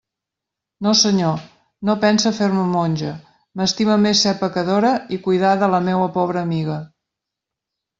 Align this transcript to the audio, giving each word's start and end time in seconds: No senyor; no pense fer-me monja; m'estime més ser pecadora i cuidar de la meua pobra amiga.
No 0.85 0.93
senyor; 1.01 1.43
no 1.89 1.97
pense 2.05 2.33
fer-me 2.39 2.65
monja; 2.71 3.13
m'estime 3.63 4.01
més 4.09 4.25
ser 4.29 4.37
pecadora 4.43 4.99
i 5.19 5.25
cuidar 5.31 5.57
de 5.65 5.75
la 5.79 5.87
meua 5.93 6.13
pobra 6.21 6.47
amiga. 6.51 6.85